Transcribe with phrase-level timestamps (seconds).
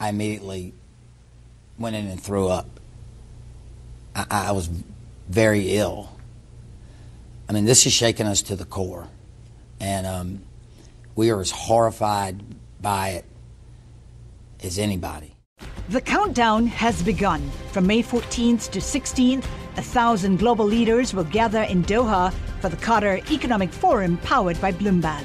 [0.00, 0.72] I immediately
[1.78, 2.80] went in and threw up.
[4.16, 4.70] I, I was
[5.28, 6.10] very ill.
[7.48, 9.08] I mean, this is shaking us to the core.
[9.78, 10.42] And um,
[11.14, 12.42] we are as horrified
[12.80, 13.24] by it
[14.62, 15.34] as anybody.
[15.90, 17.50] The countdown has begun.
[17.72, 19.44] From May 14th to 16th,
[19.76, 24.72] a thousand global leaders will gather in Doha for the Qatar Economic Forum powered by
[24.72, 25.24] Bloomberg.